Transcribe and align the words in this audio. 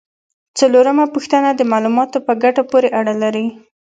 څلورمه 0.59 1.05
پوهه 1.13 1.51
د 1.55 1.61
معلوماتو 1.71 2.17
په 2.27 2.33
ګټه 2.43 2.61
پورې 2.71 2.89
اړه 2.99 3.13
لري. 3.23 3.45